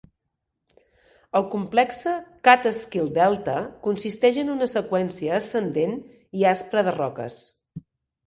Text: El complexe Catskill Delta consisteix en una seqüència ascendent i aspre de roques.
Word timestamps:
El 1.39 1.43
complexe 1.55 2.13
Catskill 2.47 3.11
Delta 3.17 3.57
consisteix 3.87 4.41
en 4.45 4.49
una 4.55 4.69
seqüència 4.73 5.37
ascendent 5.41 5.93
i 6.41 6.47
aspre 6.53 6.85
de 6.89 6.95
roques. 6.99 7.37